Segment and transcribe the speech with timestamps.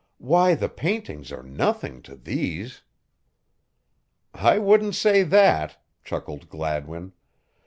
[0.17, 2.81] "Why the paintings are nothing to these!"
[4.33, 7.13] "I wouldn't say that," chuckled Gladwin.